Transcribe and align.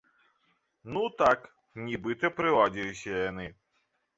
Ну 0.95 1.03
так, 1.19 1.45
нібыта 1.91 2.33
прыладзіліся 2.41 3.11
яны. 3.31 3.47